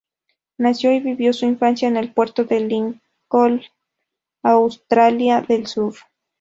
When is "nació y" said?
0.57-0.99